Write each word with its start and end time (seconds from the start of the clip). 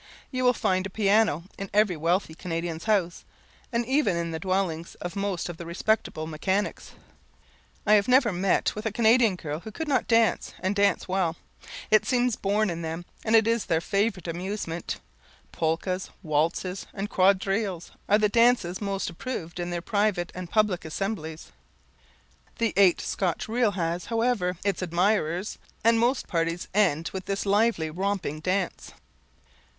You 0.31 0.45
will 0.45 0.53
find 0.55 0.87
a 0.87 0.89
piano 0.89 1.43
in 1.59 1.69
every 1.75 1.95
weathy 1.95 2.33
Canadian's 2.35 2.85
house, 2.85 3.23
and 3.71 3.85
even 3.85 4.17
in 4.17 4.31
the 4.31 4.39
dwellings 4.39 4.95
of 4.95 5.15
most 5.15 5.47
of 5.47 5.57
the 5.57 5.65
respectable 5.67 6.25
mechanics. 6.25 6.93
I 7.85 8.01
never 8.07 8.31
met 8.33 8.73
with 8.73 8.87
a 8.87 8.91
Canadian 8.91 9.35
girl 9.35 9.59
who 9.59 9.71
could 9.71 9.87
not 9.87 10.07
dance, 10.07 10.55
and 10.59 10.75
dance 10.75 11.07
well. 11.07 11.35
It 11.91 12.07
seems 12.07 12.35
born 12.35 12.71
in 12.71 12.81
them, 12.81 13.05
and 13.23 13.35
it 13.35 13.45
is 13.45 13.65
their 13.65 13.79
favourite 13.79 14.27
amusement. 14.27 14.99
Polkas, 15.51 16.09
waltzes, 16.23 16.87
and 16.95 17.07
quadrilles, 17.07 17.91
are 18.09 18.17
the 18.17 18.27
dances 18.27 18.81
most 18.81 19.07
approved 19.07 19.59
in 19.59 19.69
their 19.69 19.83
private 19.83 20.31
and 20.33 20.49
public 20.49 20.83
assemblies. 20.83 21.51
The 22.57 22.73
eight 22.75 23.01
Scotch 23.01 23.47
reel 23.47 23.73
has, 23.73 24.05
however, 24.05 24.57
its 24.63 24.81
admirers, 24.81 25.59
and 25.83 25.99
most 25.99 26.25
parties 26.27 26.67
end 26.73 27.11
with 27.13 27.25
this 27.25 27.45
lively 27.45 27.91
romping 27.91 28.39
dance. 28.39 28.93